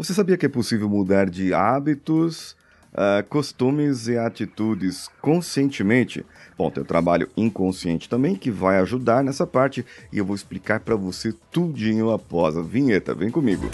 Você 0.00 0.14
sabia 0.14 0.38
que 0.38 0.46
é 0.46 0.48
possível 0.48 0.88
mudar 0.88 1.28
de 1.28 1.52
hábitos, 1.52 2.56
uh, 2.94 3.22
costumes 3.28 4.08
e 4.08 4.16
atitudes 4.16 5.10
conscientemente? 5.20 6.24
Bom, 6.56 6.70
tem 6.70 6.82
o 6.82 6.86
trabalho 6.86 7.28
inconsciente 7.36 8.08
também 8.08 8.34
que 8.34 8.50
vai 8.50 8.78
ajudar 8.78 9.22
nessa 9.22 9.46
parte 9.46 9.84
e 10.10 10.16
eu 10.16 10.24
vou 10.24 10.34
explicar 10.34 10.80
para 10.80 10.96
você 10.96 11.34
tudinho 11.52 12.10
após 12.10 12.56
a 12.56 12.62
vinheta. 12.62 13.14
Vem 13.14 13.30
comigo. 13.30 13.68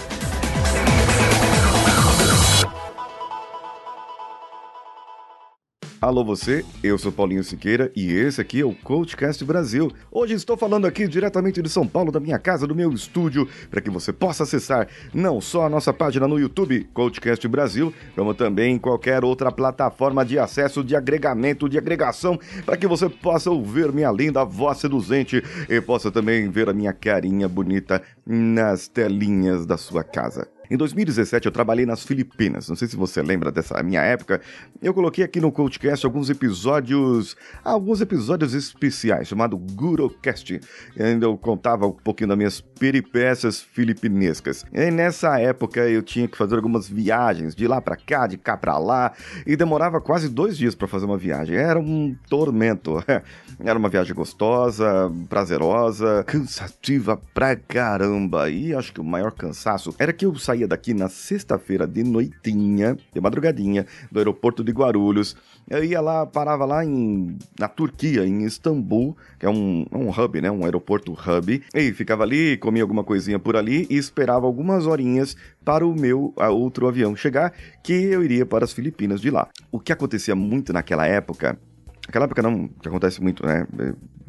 Alô 5.99 6.23
você, 6.23 6.63
eu 6.83 6.99
sou 6.99 7.11
Paulinho 7.11 7.43
Siqueira 7.43 7.91
e 7.97 8.13
esse 8.13 8.39
aqui 8.39 8.61
é 8.61 8.65
o 8.67 8.75
Coachcast 8.75 9.43
Brasil. 9.47 9.91
Hoje 10.13 10.35
estou 10.35 10.55
falando 10.55 10.87
aqui 10.87 11.09
diretamente 11.09 11.63
de 11.63 11.71
São 11.71 11.89
Paulo, 11.89 12.13
da 12.13 12.21
minha 12.21 12.39
casa, 12.39 12.67
do 12.67 12.75
meu 12.75 12.93
estúdio, 12.93 13.49
para 13.71 13.81
que 13.81 13.89
você 13.89 14.13
possa 14.13 14.43
acessar 14.43 14.87
não 15.15 15.41
só 15.41 15.65
a 15.65 15.71
nossa 15.71 15.95
página 15.95 16.29
no 16.29 16.39
YouTube, 16.39 16.87
Coachcast 16.93 17.49
Brasil, 17.49 17.95
como 18.15 18.35
também 18.35 18.79
qualquer 18.79 19.25
outra 19.25 19.51
plataforma 19.51 20.23
de 20.23 20.39
acesso, 20.39 20.85
de 20.85 20.95
agregamento, 20.95 21.67
de 21.67 21.79
agregação, 21.79 22.39
para 22.67 22.77
que 22.77 22.87
você 22.87 23.09
possa 23.09 23.51
ouvir 23.51 23.91
minha 23.91 24.13
linda 24.13 24.45
voz 24.45 24.77
seduzente 24.77 25.43
e 25.67 25.81
possa 25.81 26.11
também 26.11 26.51
ver 26.51 26.69
a 26.69 26.75
minha 26.75 26.93
carinha 26.93 27.49
bonita 27.49 28.03
nas 28.27 28.87
telinhas 28.87 29.65
da 29.65 29.79
sua 29.79 30.05
casa. 30.05 30.56
Em 30.71 30.77
2017 30.77 31.47
eu 31.47 31.53
trabalhei 31.53 31.87
nas 31.87 32.05
Filipinas. 32.05 32.69
Não 32.69 32.77
sei 32.77 32.89
se 32.89 32.97
você 32.97 33.23
lembra 33.23 33.51
dessa 33.53 33.83
minha 33.83 34.03
época. 34.03 34.41
Eu 34.83 34.93
coloquei 34.93 35.25
aqui 35.25 35.41
no 35.41 35.53
Coachcast 35.53 36.05
alguns 36.05 36.31
episódios, 36.31 37.37
alguns 37.65 38.01
episódios 38.01 38.55
especiais, 38.55 39.29
chamado 39.29 39.57
GuroCast. 39.57 40.61
Eu 41.21 41.37
contava 41.37 41.87
um 41.87 41.93
pouquinho 41.93 42.29
das 42.29 42.39
minhas 42.39 42.61
peripécias 42.61 43.61
filipinescas. 43.61 44.65
E 44.73 44.91
nessa 44.91 45.39
época 45.39 45.89
eu 45.89 46.03
tinha 46.03 46.27
que 46.27 46.37
fazer 46.37 46.57
algumas 46.57 46.89
viagens 46.89 47.55
de 47.55 47.67
lá 47.67 47.81
para 47.81 47.97
cá, 47.97 48.27
de 48.27 48.37
cá 48.37 48.57
para 48.57 48.79
lá, 48.79 49.13
e 49.47 49.57
demorava 49.57 50.01
quase 50.01 50.29
dois 50.29 50.57
dias 50.57 50.75
para 50.75 50.89
fazer 50.89 51.07
uma 51.07 51.19
viagem. 51.19 51.57
Era 51.57 51.79
um 51.79 52.17
tormento. 52.29 53.03
Era 53.59 53.79
uma 53.79 53.89
viagem 53.89 54.15
gostosa, 54.15 55.11
prazerosa, 55.29 56.25
cansativa 56.27 57.21
pra 57.33 57.57
caramba. 57.57 58.51
E 58.51 58.75
acho 58.75 58.93
que 58.93 59.01
o 59.01 59.05
maior 59.05 59.33
cansaço 59.33 59.95
era 59.99 60.13
que 60.13 60.27
eu 60.27 60.35
saía 60.37 60.56
saía 60.57 60.67
daqui 60.67 60.95
na 60.95 61.09
sexta-feira 61.09 61.87
de 61.87 62.03
noitinha, 62.03 62.97
de 63.13 63.21
madrugadinha, 63.21 63.87
do 64.11 64.19
aeroporto 64.19 64.65
de 64.65 64.73
Guarulhos. 64.73 65.37
Eu 65.69 65.85
ia 65.85 66.01
lá, 66.01 66.25
parava 66.25 66.65
lá 66.65 66.85
em, 66.85 67.37
na 67.59 67.69
Turquia, 67.69 68.27
em 68.27 68.45
Istambul, 68.45 69.17
que 69.39 69.45
é 69.45 69.51
um, 69.51 69.85
um 69.93 70.09
hub, 70.09 70.41
né? 70.41 70.51
Um 70.51 70.65
aeroporto 70.65 71.13
hub. 71.13 71.63
E 71.75 71.93
ficava 71.93 72.23
ali, 72.23 72.57
comia 72.57 72.83
alguma 72.83 73.05
coisinha 73.05 73.39
por 73.39 73.57
ali 73.57 73.87
e 73.91 73.97
esperava 73.97 74.47
algumas 74.47 74.87
horinhas 74.87 75.37
para 75.65 75.87
o 75.87 75.95
meu 75.95 76.33
outro 76.37 76.89
avião 76.89 77.15
chegar, 77.15 77.53
que 77.83 77.93
eu 77.93 78.23
iria 78.23 78.47
para 78.47 78.65
as 78.65 78.73
Filipinas 78.73 79.21
de 79.21 79.31
lá. 79.31 79.49
O 79.71 79.79
que 79.79 79.93
acontecia 79.93 80.35
muito 80.35 80.73
naquela 80.73 81.07
época 81.07 81.59
Naquela 82.07 82.25
época 82.27 82.43
não, 82.43 82.69
que 82.69 82.89
acontece 82.89 83.21
muito, 83.21 83.45
né? 83.45 83.67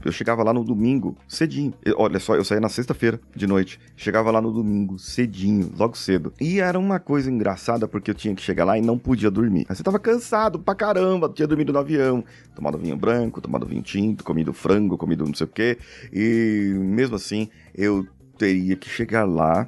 Eu 0.03 0.11
chegava 0.11 0.43
lá 0.43 0.53
no 0.53 0.63
domingo, 0.63 1.15
cedinho. 1.27 1.73
Olha 1.95 2.19
só, 2.19 2.35
eu 2.35 2.43
saía 2.43 2.61
na 2.61 2.69
sexta-feira 2.69 3.19
de 3.35 3.45
noite. 3.45 3.79
Chegava 3.95 4.31
lá 4.31 4.41
no 4.41 4.51
domingo, 4.51 4.97
cedinho, 4.97 5.71
logo 5.77 5.97
cedo. 5.97 6.33
E 6.39 6.59
era 6.59 6.77
uma 6.77 6.99
coisa 6.99 7.29
engraçada 7.29 7.87
porque 7.87 8.11
eu 8.11 8.15
tinha 8.15 8.33
que 8.33 8.41
chegar 8.41 8.63
lá 8.65 8.77
e 8.77 8.81
não 8.81 8.97
podia 8.97 9.29
dormir. 9.29 9.65
Aí 9.69 9.75
você 9.75 9.83
tava 9.83 9.99
cansado 9.99 10.59
pra 10.59 10.75
caramba, 10.75 11.29
tinha 11.29 11.47
dormido 11.47 11.73
no 11.73 11.79
avião. 11.79 12.23
Tomado 12.55 12.77
vinho 12.77 12.97
branco, 12.97 13.41
tomado 13.41 13.65
vinho 13.65 13.81
tinto, 13.81 14.23
comido 14.23 14.53
frango, 14.53 14.97
comido 14.97 15.25
não 15.25 15.33
sei 15.33 15.45
o 15.45 15.49
quê. 15.49 15.77
E 16.11 16.73
mesmo 16.79 17.15
assim, 17.15 17.49
eu 17.75 18.07
teria 18.37 18.75
que 18.75 18.89
chegar 18.89 19.25
lá. 19.25 19.67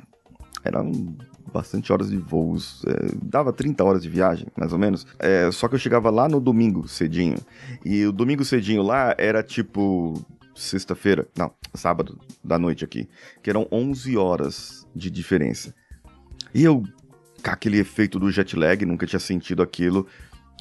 Era 0.64 0.82
um 0.82 1.16
bastante 1.52 1.92
horas 1.92 2.09
de 2.09 2.17
voos. 2.17 2.83
É, 2.86 3.16
dava 3.22 3.52
30 3.52 3.83
horas 3.83 4.02
de 4.02 4.09
viagem, 4.09 4.47
mais 4.58 4.73
ou 4.73 4.80
menos. 4.80 5.05
É, 5.17 5.52
só 5.52 5.67
que 5.67 5.75
eu 5.75 5.80
chegava 5.80 6.09
lá 6.09 6.28
no 6.28 6.39
domingo 6.39 6.88
cedinho. 6.88 7.38
E 7.83 8.06
o 8.06 8.11
domingo 8.11 8.45
cedinho 8.45 8.81
lá 8.81 9.16
era 9.17 9.44
tipo 9.44 10.14
sexta-feira, 10.56 11.28
não, 11.38 11.51
sábado 11.74 12.19
da 12.44 12.59
noite 12.59 12.84
aqui, 12.84 13.07
que 13.41 13.50
eram 13.50 13.68
11 13.72 14.18
horas 14.18 14.85
de 14.96 15.09
diferença. 15.09 15.74
E 16.53 16.63
eu, 16.63 16.84
com 17.44 17.51
aquele 17.51 17.79
efeito 17.79 18.19
do 18.19 18.29
jet 18.29 18.56
lag, 18.57 18.85
nunca 18.85 19.06
tinha 19.06 19.19
sentido 19.19 19.63
aquilo, 19.63 20.06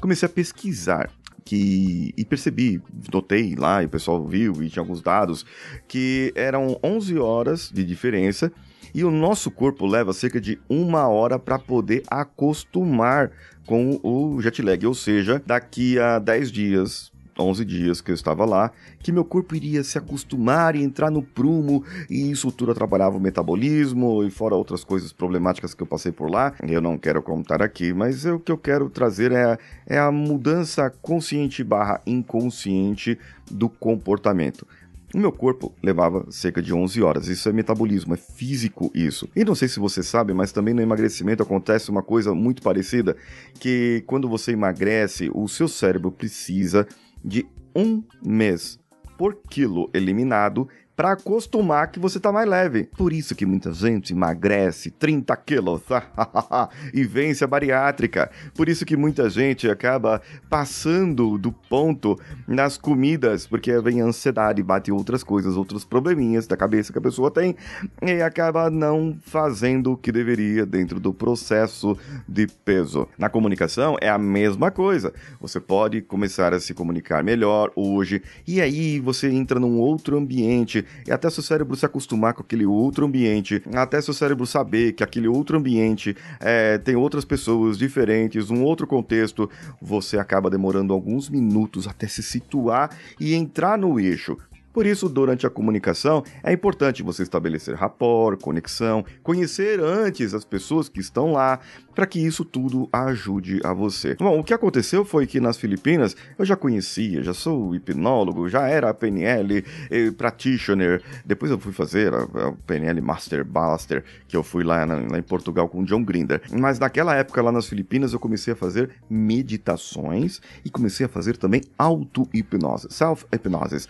comecei 0.00 0.26
a 0.26 0.30
pesquisar 0.30 1.10
que 1.44 2.12
e 2.16 2.24
percebi, 2.24 2.80
notei 3.12 3.54
lá, 3.56 3.82
e 3.82 3.86
o 3.86 3.88
pessoal 3.88 4.24
viu 4.26 4.62
e 4.62 4.68
tinha 4.68 4.82
alguns 4.82 5.00
dados 5.00 5.46
que 5.88 6.30
eram 6.36 6.78
11 6.84 7.18
horas 7.18 7.70
de 7.72 7.84
diferença 7.84 8.52
e 8.94 9.04
o 9.04 9.10
nosso 9.10 9.50
corpo 9.50 9.86
leva 9.86 10.12
cerca 10.12 10.40
de 10.40 10.58
uma 10.68 11.08
hora 11.08 11.38
para 11.38 11.58
poder 11.58 12.02
acostumar 12.10 13.30
com 13.66 14.00
o 14.02 14.40
jet 14.40 14.62
lag, 14.62 14.86
ou 14.86 14.94
seja, 14.94 15.42
daqui 15.44 15.98
a 15.98 16.18
10 16.18 16.50
dias 16.50 17.12
11 17.38 17.64
dias 17.64 18.00
que 18.00 18.10
eu 18.10 18.14
estava 18.14 18.44
lá, 18.44 18.72
que 19.00 19.12
meu 19.12 19.24
corpo 19.24 19.54
iria 19.54 19.84
se 19.84 19.96
acostumar 19.96 20.74
e 20.74 20.82
entrar 20.82 21.10
no 21.10 21.22
prumo, 21.22 21.84
e 22.10 22.30
isso 22.30 22.50
tudo 22.50 22.72
atrapalhava 22.72 23.16
o 23.16 23.20
metabolismo, 23.20 24.24
e 24.24 24.30
fora 24.30 24.54
outras 24.54 24.82
coisas 24.82 25.12
problemáticas 25.12 25.74
que 25.74 25.82
eu 25.82 25.86
passei 25.86 26.12
por 26.12 26.30
lá. 26.30 26.52
Eu 26.66 26.80
não 26.80 26.98
quero 26.98 27.22
contar 27.22 27.62
aqui, 27.62 27.92
mas 27.92 28.24
o 28.24 28.38
que 28.38 28.50
eu 28.50 28.58
quero 28.58 28.90
trazer 28.90 29.32
é, 29.32 29.56
é 29.86 29.98
a 29.98 30.10
mudança 30.10 30.90
consciente 31.00 31.62
barra 31.62 32.00
inconsciente 32.06 33.18
do 33.50 33.68
comportamento. 33.68 34.66
O 35.14 35.18
meu 35.18 35.32
corpo 35.32 35.74
levava 35.82 36.26
cerca 36.30 36.60
de 36.60 36.74
11 36.74 37.02
horas. 37.02 37.28
Isso 37.28 37.48
é 37.48 37.52
metabolismo, 37.52 38.12
é 38.12 38.16
físico 38.16 38.90
isso. 38.94 39.28
E 39.34 39.42
não 39.42 39.54
sei 39.54 39.66
se 39.66 39.80
você 39.80 40.02
sabe, 40.02 40.34
mas 40.34 40.52
também 40.52 40.74
no 40.74 40.82
emagrecimento 40.82 41.42
acontece 41.42 41.90
uma 41.90 42.02
coisa 42.02 42.34
muito 42.34 42.62
parecida, 42.62 43.16
que 43.58 44.02
quando 44.06 44.28
você 44.28 44.52
emagrece, 44.52 45.30
o 45.32 45.48
seu 45.48 45.66
cérebro 45.66 46.12
precisa 46.12 46.86
de 47.24 47.46
um 47.74 48.02
mês 48.22 48.78
por 49.16 49.36
quilo 49.48 49.90
eliminado 49.94 50.68
para 50.98 51.12
acostumar 51.12 51.92
que 51.92 52.00
você 52.00 52.18
tá 52.18 52.32
mais 52.32 52.48
leve. 52.48 52.88
Por 52.96 53.12
isso 53.12 53.32
que 53.36 53.46
muita 53.46 53.72
gente 53.72 54.12
emagrece 54.12 54.90
30 54.90 55.36
quilos 55.36 55.80
e 56.92 57.04
vence 57.04 57.44
a 57.44 57.46
bariátrica. 57.46 58.28
Por 58.52 58.68
isso 58.68 58.84
que 58.84 58.96
muita 58.96 59.30
gente 59.30 59.70
acaba 59.70 60.20
passando 60.50 61.38
do 61.38 61.52
ponto 61.52 62.18
nas 62.48 62.76
comidas, 62.76 63.46
porque 63.46 63.78
vem 63.78 64.00
ansiedade, 64.00 64.60
bate 64.60 64.90
outras 64.90 65.22
coisas, 65.22 65.56
outros 65.56 65.84
probleminhas 65.84 66.48
da 66.48 66.56
cabeça 66.56 66.92
que 66.92 66.98
a 66.98 67.02
pessoa 67.02 67.30
tem 67.30 67.54
e 68.02 68.20
acaba 68.20 68.68
não 68.68 69.16
fazendo 69.22 69.92
o 69.92 69.96
que 69.96 70.10
deveria 70.10 70.66
dentro 70.66 70.98
do 70.98 71.14
processo 71.14 71.96
de 72.28 72.48
peso. 72.64 73.06
Na 73.16 73.28
comunicação 73.28 73.96
é 74.00 74.08
a 74.08 74.18
mesma 74.18 74.72
coisa. 74.72 75.12
Você 75.40 75.60
pode 75.60 76.02
começar 76.02 76.52
a 76.52 76.58
se 76.58 76.74
comunicar 76.74 77.22
melhor 77.22 77.70
hoje 77.76 78.20
e 78.44 78.60
aí 78.60 78.98
você 78.98 79.30
entra 79.30 79.60
num 79.60 79.78
outro 79.78 80.18
ambiente 80.18 80.87
até 81.10 81.28
seu 81.30 81.42
cérebro 81.42 81.76
se 81.76 81.86
acostumar 81.86 82.34
com 82.34 82.42
aquele 82.42 82.66
outro 82.66 83.06
ambiente, 83.06 83.62
até 83.74 84.00
seu 84.00 84.14
cérebro 84.14 84.46
saber 84.46 84.92
que 84.92 85.02
aquele 85.02 85.28
outro 85.28 85.58
ambiente 85.58 86.16
é, 86.40 86.78
tem 86.78 86.96
outras 86.96 87.24
pessoas 87.24 87.78
diferentes, 87.78 88.50
um 88.50 88.62
outro 88.62 88.86
contexto, 88.86 89.50
você 89.80 90.18
acaba 90.18 90.50
demorando 90.50 90.92
alguns 90.92 91.28
minutos 91.28 91.86
até 91.86 92.06
se 92.06 92.22
situar 92.22 92.90
e 93.18 93.34
entrar 93.34 93.78
no 93.78 93.98
eixo. 93.98 94.36
Por 94.78 94.86
isso, 94.86 95.08
durante 95.08 95.44
a 95.44 95.50
comunicação, 95.50 96.22
é 96.40 96.52
importante 96.52 97.02
você 97.02 97.24
estabelecer 97.24 97.74
rapport, 97.74 98.40
conexão, 98.40 99.04
conhecer 99.24 99.80
antes 99.80 100.32
as 100.34 100.44
pessoas 100.44 100.88
que 100.88 101.00
estão 101.00 101.32
lá, 101.32 101.58
para 101.96 102.06
que 102.06 102.24
isso 102.24 102.44
tudo 102.44 102.88
ajude 102.92 103.60
a 103.64 103.72
você. 103.72 104.14
Bom, 104.14 104.38
o 104.38 104.44
que 104.44 104.54
aconteceu 104.54 105.04
foi 105.04 105.26
que 105.26 105.40
nas 105.40 105.56
Filipinas 105.56 106.14
eu 106.38 106.44
já 106.44 106.54
conhecia, 106.54 107.24
já 107.24 107.34
sou 107.34 107.74
hipnólogo, 107.74 108.48
já 108.48 108.68
era 108.68 108.94
PNL 108.94 109.64
eh, 109.90 110.12
practitioner. 110.12 111.02
Depois 111.26 111.50
eu 111.50 111.58
fui 111.58 111.72
fazer 111.72 112.14
a, 112.14 112.22
a 112.22 112.52
PNL 112.64 113.00
Master 113.00 113.44
Blaster, 113.44 114.04
que 114.28 114.36
eu 114.36 114.44
fui 114.44 114.62
lá, 114.62 114.86
na, 114.86 114.94
lá 115.10 115.18
em 115.18 115.22
Portugal 115.22 115.68
com 115.68 115.80
o 115.80 115.84
John 115.84 116.04
Grinder. 116.04 116.40
Mas 116.52 116.78
naquela 116.78 117.16
época 117.16 117.42
lá 117.42 117.50
nas 117.50 117.66
Filipinas 117.66 118.12
eu 118.12 118.20
comecei 118.20 118.52
a 118.52 118.56
fazer 118.56 118.90
meditações 119.10 120.40
e 120.64 120.70
comecei 120.70 121.04
a 121.04 121.08
fazer 121.08 121.36
também 121.36 121.62
auto-hipnose, 121.76 122.86
self-hipnose. 122.90 123.88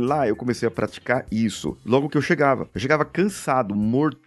Lá 0.00 0.26
eu 0.26 0.36
comecei 0.36 0.66
a 0.66 0.70
praticar 0.70 1.26
isso. 1.30 1.76
Logo 1.84 2.08
que 2.08 2.16
eu 2.16 2.22
chegava, 2.22 2.68
eu 2.74 2.80
chegava 2.80 3.04
cansado, 3.04 3.74
morto, 3.74 4.18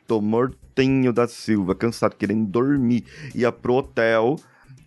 Tenho 0.75 1.13
da 1.13 1.28
Silva, 1.28 1.75
cansado, 1.75 2.16
querendo 2.16 2.45
dormir. 2.48 3.04
Ia 3.36 3.51
pro 3.51 3.75
hotel, 3.75 4.38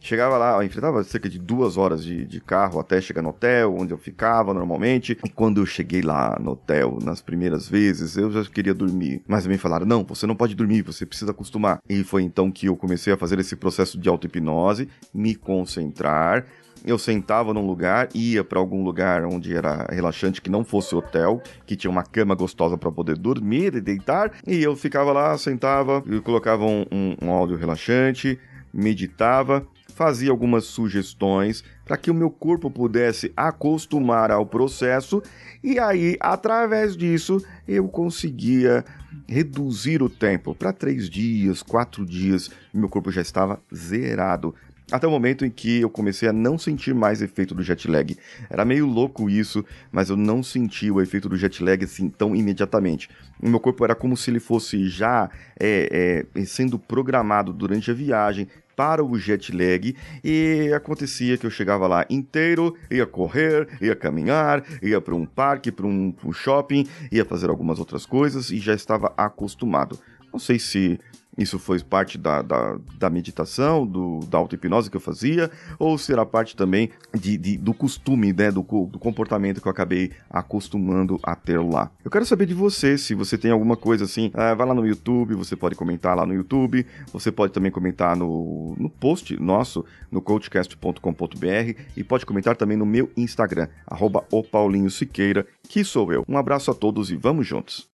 chegava 0.01 0.37
lá, 0.37 0.65
enfrentava 0.65 1.03
cerca 1.05 1.29
de 1.29 1.39
duas 1.39 1.77
horas 1.77 2.05
de, 2.05 2.25
de, 2.25 2.41
carro 2.41 2.79
até 2.79 3.01
chegar 3.01 3.23
no 3.23 3.31
hotel, 3.31 3.75
onde 3.77 3.93
eu 3.93 3.99
ficava 3.99 4.55
normalmente. 4.55 5.19
E 5.25 5.31
quando 5.31 5.61
eu 5.61 5.67
cheguei 5.67 6.03
lá 6.03 6.39
no 6.41 6.53
hotel, 6.53 6.99
nas 7.03 7.21
primeiras 7.21 7.69
vezes, 7.69 8.17
eu 8.17 8.31
já 8.31 8.45
queria 8.45 8.75
dormir. 8.75 9.23
Mas 9.27 9.47
me 9.47 9.59
falaram: 9.59 9.87
não, 9.87 10.05
você 10.05 10.27
não 10.27 10.37
pode 10.37 10.55
dormir, 10.55 10.83
você 10.83 11.05
precisa 11.05 11.31
acostumar. 11.31 11.81
E 11.89 12.03
foi 12.05 12.23
então 12.23 12.51
que 12.51 12.67
eu 12.67 12.77
comecei 12.77 13.13
a 13.13 13.17
fazer 13.17 13.39
esse 13.39 13.57
processo 13.57 13.99
de 13.99 14.09
auto-hipnose, 14.09 14.89
me 15.13 15.35
concentrar 15.35 16.45
eu 16.85 16.99
sentava 16.99 17.53
num 17.53 17.67
lugar, 17.67 18.09
ia 18.15 18.45
para 18.45 18.59
algum 18.59 18.85
lugar 18.85 19.25
onde 19.25 19.55
era 19.55 19.87
relaxante 19.91 20.41
que 20.41 20.51
não 20.51 20.65
fosse 20.65 20.95
hotel, 20.95 21.43
que 21.67 21.77
tinha 21.77 21.91
uma 21.91 22.03
cama 22.03 22.35
gostosa 22.35 22.77
para 22.77 22.93
poder 22.93 23.17
dormir 23.17 23.75
e 23.75 23.81
deitar, 23.81 24.33
e 24.47 24.63
eu 24.63 24.77
ficava 24.77 25.13
lá, 25.13 25.37
sentava, 25.39 26.03
e 26.07 26.21
colocava 26.21 26.65
um, 26.65 26.85
um, 26.93 27.17
um 27.23 27.31
áudio 27.31 27.57
relaxante, 27.57 28.39
meditava, 28.73 29.67
fazia 29.97 30.31
algumas 30.31 30.65
sugestões 30.65 31.65
para 31.85 31.97
que 31.97 32.11
o 32.11 32.15
meu 32.15 32.31
corpo 32.31 32.71
pudesse 32.71 33.33
acostumar 33.35 34.31
ao 34.31 34.45
processo 34.45 35.23
e 35.65 35.79
aí, 35.79 36.17
através 36.21 36.97
disso, 36.97 37.43
eu 37.67 37.89
conseguia 37.89 38.85
reduzir 39.27 40.03
o 40.03 40.11
tempo 40.11 40.55
para 40.55 40.73
três 40.73 41.09
dias, 41.09 41.63
quatro 41.63 42.05
dias, 42.05 42.51
meu 42.73 42.89
corpo 42.89 43.11
já 43.11 43.23
estava 43.23 43.61
zerado. 43.75 44.55
Até 44.91 45.05
o 45.07 45.11
momento 45.11 45.45
em 45.45 45.51
que 45.51 45.81
eu 45.81 45.91
comecei 45.91 46.29
a 46.29 46.33
não 46.33 46.57
sentir 46.57 46.95
mais 46.95 47.21
efeito 47.21 47.55
do 47.55 47.63
jet 47.63 47.89
lag. 47.89 48.17
Era 48.49 48.65
meio 48.65 48.87
louco 48.87 49.29
isso, 49.29 49.65
mas 49.91 50.11
eu 50.11 50.17
não 50.17 50.45
senti 50.45 50.91
o 50.93 51.01
efeito 51.01 51.29
do 51.29 51.37
jet 51.37 51.63
lag 51.63 51.85
assim 51.85 52.09
tão 52.09 52.37
imediatamente. 52.37 53.09
O 53.43 53.49
meu 53.49 53.59
corpo 53.59 53.85
era 53.85 53.97
como 53.97 54.17
se 54.17 54.31
ele 54.31 54.39
fosse 54.39 54.89
já 54.89 55.29
é, 55.59 56.25
é, 56.37 56.45
sendo 56.45 56.79
programado 56.79 57.53
durante 57.53 57.91
a 57.91 57.95
viagem, 57.95 58.47
para 58.77 59.03
o 59.03 59.19
jet 59.19 59.51
lag 59.53 59.97
e 60.23 60.71
acontecia 60.77 61.39
que 61.39 61.47
eu 61.47 61.51
chegava 61.51 61.89
lá 61.89 62.05
inteiro, 62.11 62.77
ia 62.91 63.07
correr, 63.07 63.67
ia 63.81 63.97
caminhar, 63.97 64.63
ia 64.83 65.01
para 65.01 65.15
um 65.15 65.25
parque, 65.25 65.73
para 65.73 65.87
um, 65.87 66.15
um 66.23 66.33
shopping, 66.33 66.87
ia 67.11 67.25
fazer 67.25 67.49
algumas 67.49 67.79
outras 67.79 68.05
coisas 68.05 68.51
e 68.51 68.59
já 68.59 68.75
estava 68.75 69.13
acostumado. 69.17 69.99
Não 70.37 70.41
sei 70.41 70.59
se 70.59 71.01
isso 71.39 71.59
foi 71.59 71.83
parte 71.83 72.19
da, 72.19 72.43
da, 72.43 72.79
da 72.99 73.09
meditação, 73.09 73.87
do, 73.87 74.21
da 74.29 74.37
auto-hipnose 74.37 74.91
que 74.91 74.99
eu 74.99 75.01
fazia, 75.01 75.51
ou 75.79 75.97
será 75.97 76.27
parte 76.27 76.55
também 76.55 76.91
de, 77.15 77.39
de, 77.39 77.57
do 77.57 77.73
costume, 77.73 78.35
né, 78.35 78.51
do, 78.51 78.61
do 78.61 78.99
comportamento 78.99 79.63
que 79.63 79.67
eu 79.67 79.73
acabei 79.73 80.13
acostumando 80.29 81.19
a 81.23 81.35
ter 81.35 81.59
lá. 81.59 81.91
Eu 82.05 82.11
quero 82.11 82.27
saber 82.27 82.45
de 82.45 82.53
você, 82.53 82.99
se 82.99 83.15
você 83.15 83.39
tem 83.39 83.51
alguma 83.51 83.79
coisa 83.79 84.05
assim, 84.05 84.31
é, 84.35 84.55
vai 84.55 84.67
lá 84.67 84.75
no 84.75 84.87
YouTube, 84.87 85.35
você 85.35 85.57
pode 85.57 85.75
comentar 85.75 86.15
lá 86.15 86.27
no 86.27 86.35
YouTube, 86.35 86.85
você 87.11 87.33
pode 87.33 87.55
também 87.55 87.71
comentar 87.71 88.15
no, 88.15 88.77
no 88.79 88.91
post 88.91 89.41
nosso, 89.43 89.87
no 90.11 90.21
coachcast.com.br 90.21 91.81
e 91.97 92.05
pode 92.05 92.27
comentar 92.27 92.57
também 92.57 92.77
no 92.77 92.85
meu 92.85 93.11
Instagram, 93.17 93.69
arroba 93.87 94.23
o 94.31 94.43
Paulinho 94.43 94.91
Siqueira, 94.91 95.47
que 95.67 95.83
sou 95.83 96.13
eu. 96.13 96.27
Um 96.29 96.37
abraço 96.37 96.71
a 96.71 96.75
todos 96.75 97.11
e 97.11 97.17
vamos 97.17 97.47
juntos! 97.47 97.96